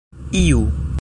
[0.31, 0.87] iu